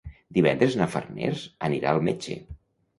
Divendres 0.37 0.79
na 0.79 0.87
Farners 0.95 1.47
anirà 1.71 1.95
al 1.95 2.05
metge. 2.13 2.45